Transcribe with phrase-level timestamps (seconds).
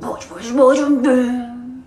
[0.00, 1.84] ボジボジボジョン。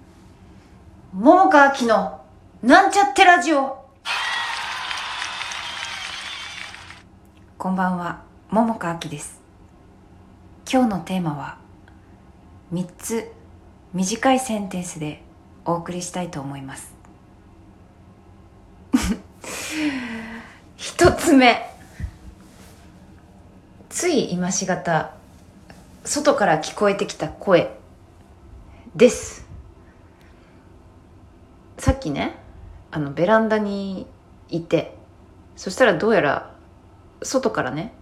[1.13, 2.19] 桃川きの
[2.61, 3.85] なんちゃってラジオ。
[7.57, 9.39] こんばんは、桃川きです。
[10.69, 11.57] 今日のテーマは、
[12.73, 13.31] 3つ
[13.93, 15.23] 短いセンテンスで
[15.63, 16.93] お送りしたいと思います。
[20.75, 21.65] 一つ目。
[23.87, 25.11] つい今しがた、
[26.03, 27.79] 外から聞こえてきた声
[28.95, 29.47] です。
[31.77, 32.35] さっきね
[32.91, 34.05] あのベランダに
[34.49, 34.95] いて
[35.55, 36.53] そしたらどうやら
[37.23, 37.93] 外からね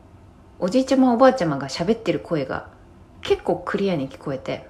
[0.58, 2.70] おじいちゃまおばあちゃまが喋ってる声が
[3.22, 4.66] 結構クリアに聞こえて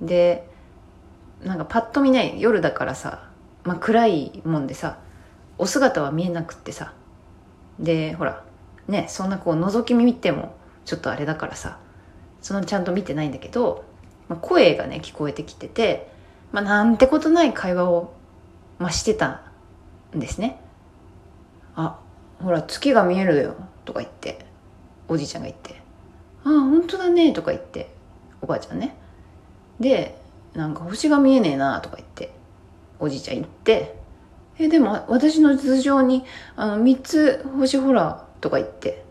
[0.00, 0.46] で
[1.42, 3.30] なんかパッと見ね夜だからさ、
[3.64, 4.98] まあ、暗いもんでさ
[5.58, 6.92] お姿は見えなくってさ
[7.80, 8.44] でほら
[8.86, 10.54] ねそんなこう覗き見ても
[10.84, 11.78] ちょっとあれだからさ
[12.42, 13.84] そのちゃんと見てないんだけど、
[14.28, 16.10] まあ、声がね聞こえてきてて、
[16.52, 18.14] まあ、なんてことない会話を、
[18.78, 19.42] まあ、してた
[20.14, 20.60] んですね
[21.76, 21.98] あ
[22.42, 24.44] ほら月が見えるよとか言って
[25.08, 25.80] おじいちゃんが言って
[26.44, 27.90] ああ本当だねとか言って
[28.40, 28.94] おばあちゃんね
[29.80, 30.18] で
[30.54, 32.30] なんか星が見えねえなとか言って
[32.98, 33.96] おじいちゃん言って
[34.58, 36.24] えでも私の頭上に
[36.56, 39.02] あの3つ星ほらとか言って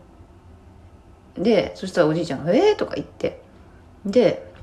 [1.36, 3.42] でそしたらおじいちゃんが「えー?」とか言って
[4.06, 4.53] で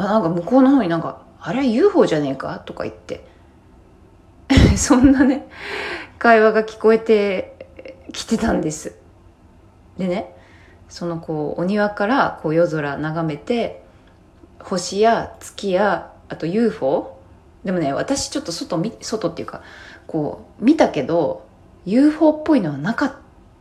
[0.00, 3.28] あなんか向こうの方になんか「あれ UFO じゃねえか?」とか言って。
[4.76, 5.46] そんなね
[6.18, 7.54] 会話が聞こえて
[8.12, 8.96] きてたんです。
[9.96, 10.34] でね
[10.88, 13.84] そのこうお庭からこう夜空眺めて
[14.60, 17.18] 星や月やあと UFO
[17.64, 19.62] でもね私ちょっと外外っていうか
[20.06, 21.46] こう見たけど
[21.86, 23.12] UFO っぽいのはなかっ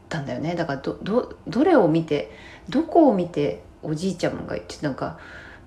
[0.09, 0.55] たんだよね。
[0.55, 2.31] だからどどどれを見て
[2.67, 5.19] どこを見ておじいちゃんが言ってなんか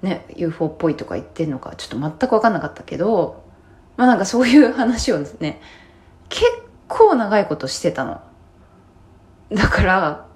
[0.02, 3.44] ね UFO っぽいとか言ってんのかちょっと全く分かんなかったけど
[3.96, 5.60] まあなんかそういう話をですね
[6.28, 6.44] 結
[6.88, 8.20] 構長いことしてたの。
[9.50, 10.26] だから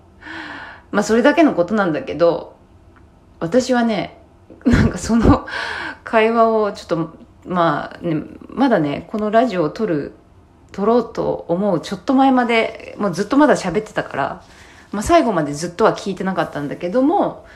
[0.91, 2.57] まあそれだけのことなんだけど
[3.41, 4.19] 私はね
[4.65, 5.47] なんかその
[6.05, 10.13] 会話をちょっとまあねまだねこのラジオを撮る
[10.73, 14.45] 撮ろうと思うちょっと前までもうずっとまだ喋ってたから、
[14.93, 17.47] まあ、最後までずっとは聞いてなかったんだけども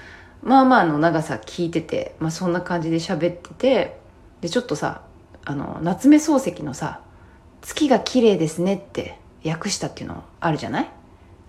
[0.43, 3.99] まあまあの長さ聞いてて、まあ、そんな感じで喋ってて
[4.41, 5.03] でちょっとさ
[5.45, 7.01] あの夏目漱石のさ
[7.63, 10.91] 「月が綺麗ですね」って訳したっていうのあるじゃない？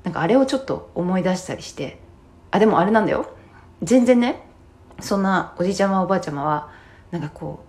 [0.04, 2.00] なんかあれをちょっと思い出したりして
[2.52, 3.34] あでもあれなんだよ。
[3.82, 4.44] 全然ね
[5.00, 6.70] そんなおじいちゃまおばあちゃまは
[7.12, 7.64] なんかこ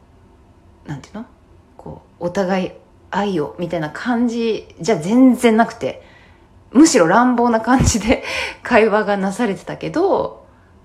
[0.84, 1.26] うなんていうの？
[1.76, 2.72] こうお互い
[3.10, 6.02] 愛をみたいな感じじゃ全然なくて
[6.72, 8.24] むしろ乱暴な感じで
[8.62, 10.41] 会話がなされてたけど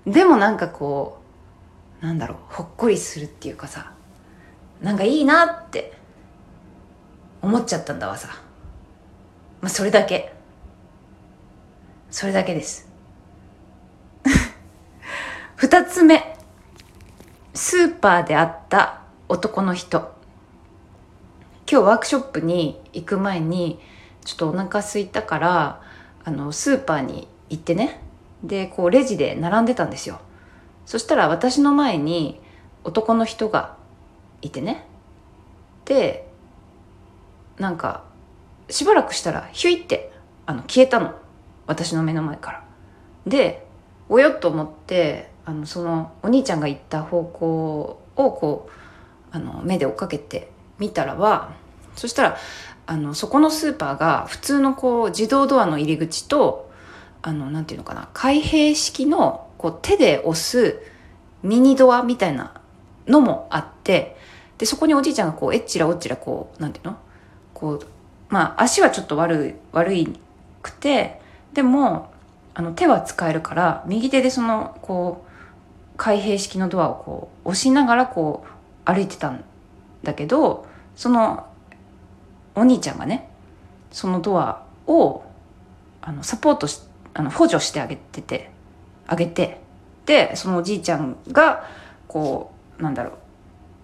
[0.08, 1.18] でもなんかこ
[2.02, 3.92] うなんだろうほっこりするっていうかさ
[4.80, 5.92] なんかいいなって
[7.42, 8.28] 思っちゃったんだわさ。
[9.60, 10.32] まあそれだけ。
[12.10, 12.88] それだけです。
[15.56, 16.36] 二つ目。
[17.54, 20.14] スーパーで会った男の人。
[21.70, 23.80] 今日ワークショップに行く前に
[24.24, 25.82] ちょっとお腹空いたから
[26.24, 28.00] あのスーパーに行ってね。
[28.42, 30.20] でこうレジで並んでたんですよ。
[30.86, 32.40] そしたら私の前に
[32.84, 33.76] 男の人が
[34.42, 34.86] いてね。
[35.84, 36.28] で
[37.58, 38.04] なんか
[38.70, 40.12] しばらくしたらヒュイって
[40.46, 41.14] あの消えたの。
[41.66, 42.64] 私の目の前から。
[43.26, 43.66] で
[44.08, 48.72] およっと思ってあのそのお兄ちゃんが行った方向をこう
[49.30, 51.52] あの目で追っかけて見たらは
[51.94, 52.36] そしたら
[52.86, 56.67] あのそこのスーパーが普通のこう自動ドアの入り口と
[57.22, 58.08] あのなんていうのかな。
[58.14, 60.80] 開閉式のこう手で押す
[61.42, 62.52] ミニドアみたいな
[63.06, 64.16] のもあって
[64.58, 66.98] でそこにおじいちゃんがこうえっちらおっちらこうなんていうの？
[67.54, 67.86] こう
[68.28, 70.18] まあ足はちょっと悪い悪い
[70.62, 71.20] くて
[71.52, 72.12] でも
[72.54, 75.28] あの手は使えるから右手でそのこう
[75.96, 79.44] 開閉式のドアをこう押しながらこう歩いてたん
[80.02, 81.46] だけどその
[82.54, 83.28] お兄ちゃんがね
[83.90, 85.24] そのドアを
[86.02, 86.87] あのサポートして
[87.18, 88.50] あの補助してあげてて
[89.06, 89.68] あげて。
[90.08, 91.68] でそのおじいちゃんが
[92.08, 93.12] こうなんだろう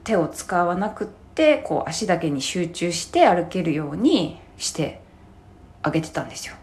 [0.05, 5.03] 手を使わなくってこう足だけに集中して歩けるようにして
[5.83, 6.55] あげてたんですよ。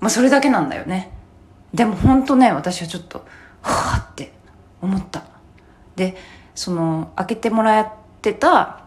[0.00, 1.12] まあそれだけなんだよね。
[1.74, 3.26] でも本当ね私はちょっと
[3.60, 4.32] はあって
[4.80, 5.24] 思った。
[5.96, 6.16] で
[6.54, 8.84] その開けてもらってた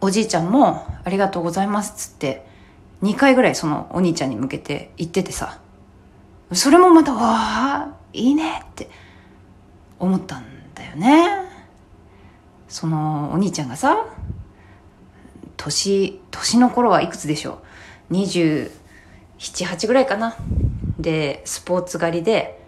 [0.00, 2.46] おじいちゃんも「ありがとうございます」っつって
[3.02, 5.60] 2回ぐらいそのお兄ちゃんに向けて言っててさ。
[6.52, 8.88] それもまた「わあいいね」って
[9.98, 11.28] 思ったんだよね。
[12.68, 14.06] そのお兄ちゃんがさ
[15.56, 17.60] 年年の頃はいくつでしょ
[18.10, 18.14] う。
[18.14, 20.36] 278ぐらいかな。
[20.98, 22.64] でスポーツ狩りで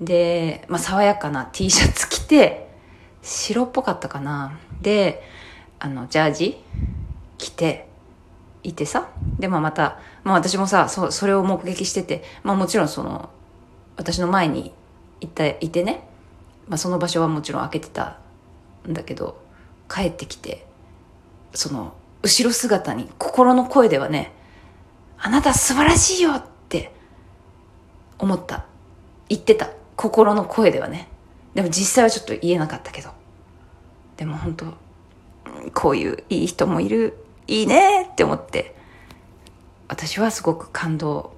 [0.00, 2.68] で、まあ、爽やかな T シャツ着て
[3.22, 4.58] 白っぽかったかな。
[4.80, 5.22] で
[5.80, 6.62] あのジャージ
[7.38, 7.88] 着て
[8.64, 9.08] いてさ。
[9.38, 13.30] で、まあ、また、まあ、私もさそそれを目撃してて、まあ、もちろんその
[13.96, 14.72] 私の前に
[15.20, 16.08] いたいてね、
[16.68, 18.18] まあ、その場所はもちろん開けてた
[18.88, 19.40] んだけど
[19.88, 20.66] 帰ってきて
[21.54, 24.32] その後ろ姿に心の声ではね
[25.18, 26.92] あなた素晴らしいよって
[28.18, 28.66] 思った。
[29.28, 29.70] 言ってた。
[29.96, 31.08] 心の声ではね。
[31.54, 33.08] でも実際はちょっと言えなかったけど。
[34.18, 34.66] でも本当
[35.72, 37.23] こういういい人もいる。
[37.46, 38.74] いいねって思って。
[39.88, 41.32] 私はすごく感動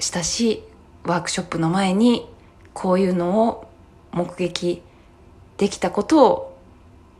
[0.00, 0.64] したし
[1.04, 2.28] ワークショップの前に
[2.72, 3.68] こういうのを
[4.12, 4.82] 目撃
[5.58, 6.58] できたことを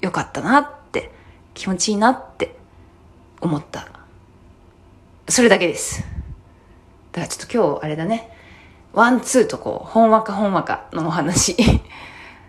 [0.01, 1.13] よかったなって
[1.53, 2.57] 気持ちいいなって
[3.41, 3.89] 思った。
[5.29, 6.03] それだけです。
[7.13, 8.31] だからちょっと今日あれだね。
[8.93, 11.57] ワンツーとこうほんわかほんわかのお話。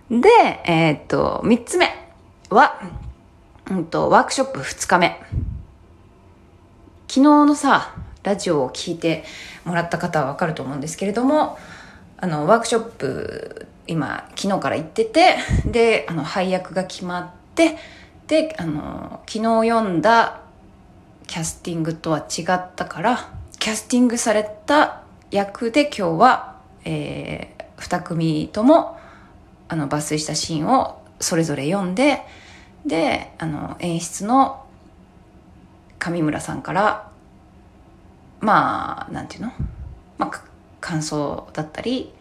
[0.10, 0.30] で
[0.66, 1.90] えー、っと三つ目
[2.50, 2.80] は、
[3.70, 5.20] うんと、ワークショップ二日目。
[7.16, 9.24] 昨日のさラジオを聞いて
[9.64, 11.58] もらった方はわかると思うんですけれども
[12.18, 17.78] あのワークショップ今昨日から行っててであの配役が決まって
[18.28, 20.42] であの昨日読んだ
[21.26, 29.00] キャスティングとは違ったからキャスティングされた役で今日は、えー、2組とも
[29.70, 32.24] あの抜粋したシーンをそれぞれ読んで
[32.86, 34.65] であの演出の
[36.06, 37.10] 上村さんから
[38.40, 39.52] まあなんていうの、
[40.20, 40.44] まあ、
[40.80, 42.14] 感想だったり、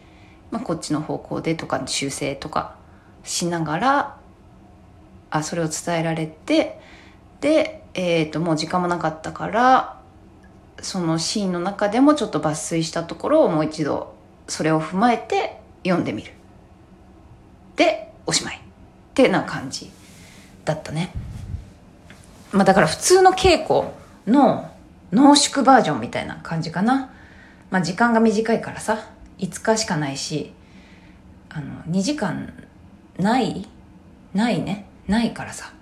[0.50, 2.76] まあ、こっちの方向でとか修正とか
[3.25, 4.16] しながら
[5.31, 6.81] あそれを伝えられて
[7.42, 10.00] で、えー、ともう時間もなかったから
[10.81, 14.14] そのシーンの中でもちょっと抜粋したところをもう一度
[14.48, 16.32] それを踏まえて読んでみる。
[17.76, 18.56] でおしまい。
[18.56, 18.60] っ
[19.14, 19.90] てな感じ
[20.64, 21.12] だったね。
[22.55, 23.89] まあだから普通の稽古
[24.27, 24.71] の
[25.12, 27.12] 濃縮バージョンみたいな感じかな。
[27.71, 30.53] まあ時間が短いからさ5日しかないし
[31.51, 32.53] あの2時間
[33.19, 33.69] ない
[34.33, 34.87] ないね。
[35.09, 35.73] ないからさ。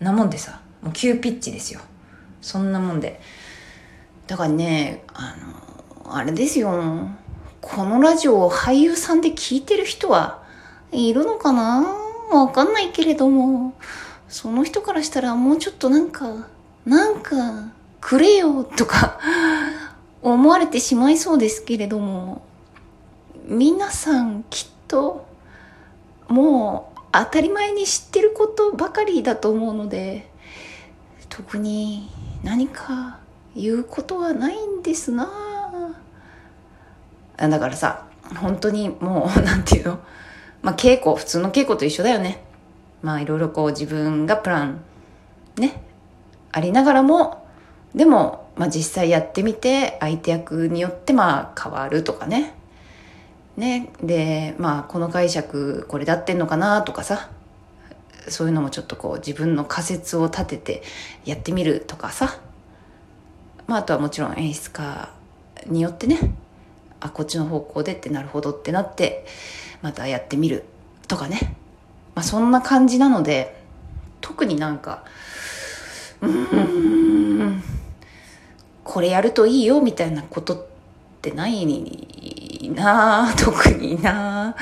[0.00, 1.80] なもんでさもう急ピッチですよ。
[2.40, 3.20] そんなもんで。
[4.26, 5.34] だからねあ
[6.06, 7.08] のあれですよ。
[7.60, 10.42] このラジオを俳優さんで聞いてる人は
[10.92, 11.84] いるのかな？
[12.30, 13.74] わかんないけれども。
[14.28, 16.48] その人からしたらもうちょっとなんか
[16.84, 19.18] なんかくれよとか
[20.22, 22.42] 思われてしまいそうですけれども
[23.46, 25.26] 皆さんきっと
[26.28, 30.30] もう当たり前に知ってることばかりだと思うので
[31.28, 32.10] 特に
[32.42, 33.18] 何か
[33.54, 35.28] 言うことはないんですな。
[37.36, 38.06] だからさ
[38.36, 39.98] 本当にもうなんていうの？
[40.62, 42.42] まあ稽古普通の稽古と一緒だよね。
[43.04, 44.80] まあいろいろこう自分がプラン
[45.58, 45.82] ね
[46.52, 47.46] ありながらも
[47.94, 52.54] でも、まあ、実際やってみて相手役によってまあ変わるとかね。
[53.56, 57.30] ねでまあこの解釈これで合ってんのかなとかさ
[58.26, 60.82] そういうのもちょっとこう自分の仮説を立てて
[61.26, 62.40] やってみるとかさ。
[63.66, 65.10] まああとはもちろん演出家
[65.66, 66.34] によってね
[67.00, 69.26] あこっちの方向でってなるほどってなって
[69.82, 70.64] またやってみる
[71.06, 71.63] とかね。
[72.14, 73.62] まあそんな感じなので
[74.20, 75.04] 特になんか
[76.20, 77.62] うーん
[78.82, 80.66] これやるといいよみたいなことっ
[81.20, 81.66] てない
[82.70, 84.54] な特にな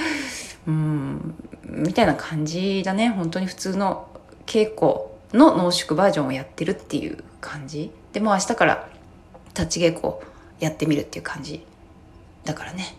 [0.67, 3.09] うんみたいな感じだね。
[3.09, 4.09] 本当に普通の
[4.47, 7.91] 稽古の濃縮バージョンをやってるっていう感じ。
[8.13, 8.89] でも明日から
[9.55, 10.15] 立ち稽古
[10.61, 11.65] やってみるっていう感じ
[12.45, 12.95] だからね。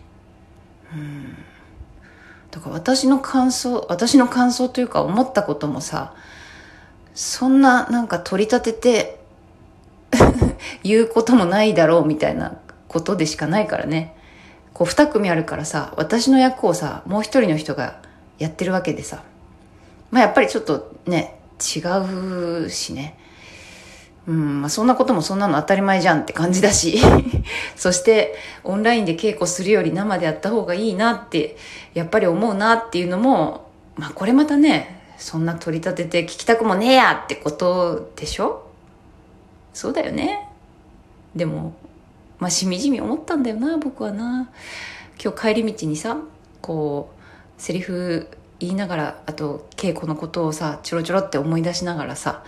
[0.92, 1.36] うん。
[2.54, 6.14] だから私の感想私の感想というか思ったこともさ
[7.12, 9.20] そんななんか取り立てて
[10.84, 12.56] 言うこともないだろうみたいな
[12.86, 14.16] ことでしかないからね。
[14.72, 18.00] こう2組あるからさ私の役をさもう一人の人が
[18.38, 19.22] やってるわけでさ。
[20.12, 21.80] まあやっぱりちょっとね違
[22.66, 23.18] うしね。
[24.26, 26.98] うんまあ、そんなこともそんなの当たり前じゃんって感じだし。
[27.76, 31.56] そしてオンラインで稽古するより生でやった方がいいなって
[31.92, 38.66] やっぱり思うなっていうのもまあこれまたねそんな取り立てて聞きたくもねえやってことでしょ？
[39.74, 40.48] そうだよね。
[41.36, 41.74] でも
[42.38, 44.48] まあしみじみ思ったんだよな僕はな。
[45.22, 46.16] 今日帰り道にさ
[46.62, 48.28] こうセリフ
[48.58, 52.42] 言いながらあと稽古のことをさちょろちょろって思い出しながらさ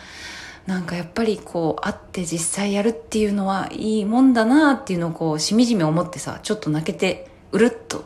[0.66, 8.04] なんかやっぱりこう会って実際やるっていうのはいいもんだなっていうのをこうしみじみ思ってさちょっと泣けてうるっと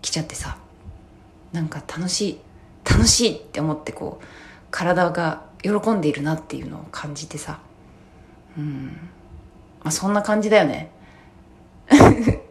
[0.00, 0.58] 来ちゃってさ
[1.52, 2.38] なんか楽しい
[2.84, 4.24] 楽しいって思ってこう
[4.70, 7.60] 体が喜んでいるなっていうのを感じてさ。
[8.58, 8.86] うん。
[9.82, 10.90] まあそんな感じだよね。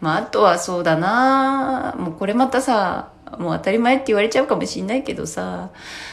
[0.00, 1.96] まああとはそうだな。
[1.98, 5.70] もうこれまたさもう当たり前って言われちゃうかもしんないけどさ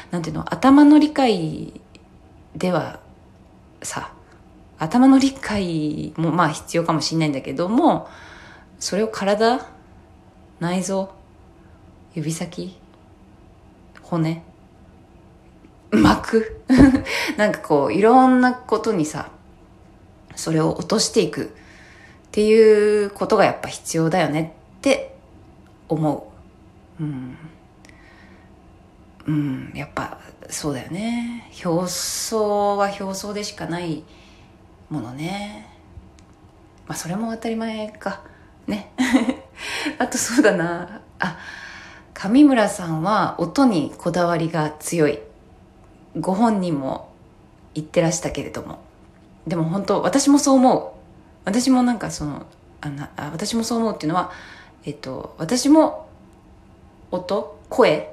[0.10, 1.82] なんていうの頭の理解
[2.56, 3.00] では
[3.82, 4.13] さ
[4.77, 8.08] 頭の理解もまあ必要かもしれないんだけども
[8.79, 9.60] それを体
[10.60, 11.13] 内臓
[12.15, 12.77] 指先
[14.01, 14.44] 骨
[15.91, 16.62] 膜
[17.38, 19.32] なんかこういろんなことにさ
[20.36, 21.48] それを落としていくっ
[22.32, 25.15] ていうことがやっぱ必要だよねって
[25.89, 26.32] 思
[27.00, 27.03] う。
[27.03, 27.38] うん。
[29.29, 30.17] うんやっぱ
[30.50, 31.51] そうだよね。
[31.63, 34.03] 表層は表層でしかない
[34.89, 35.67] ものね。
[36.88, 38.24] まあそれも当たり前か。
[38.65, 38.91] ね。
[40.00, 41.01] あとそうだな。
[41.19, 41.38] あ
[42.15, 45.19] 上村さんは音にこだわりが強い。
[46.19, 47.09] ご本人も
[47.75, 48.79] 言ってらしたけれども。
[49.45, 51.00] でも本当私もそう思う。
[51.45, 52.48] 私もなんかその
[52.81, 54.31] あなあ私もそう思うっていうのは
[54.86, 56.07] えっと私も
[57.12, 58.12] 音声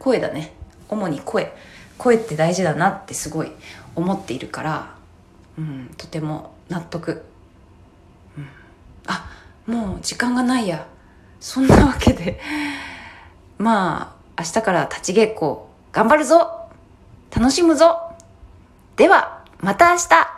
[0.00, 0.55] 声だね。
[0.88, 1.52] 主に声。
[1.98, 3.52] 声って大事だなってすごい
[3.94, 4.94] 思っているから、
[5.58, 7.24] うん、とても納得、
[8.36, 8.48] うん、
[9.06, 9.30] あ
[9.66, 10.86] もう時間がないや。
[11.40, 12.40] そんなわけで
[13.58, 15.62] まあ明日から立ち稽古
[15.92, 16.68] 頑張るぞ。
[17.34, 18.12] 楽しむぞ。
[18.96, 20.35] ではまた明日。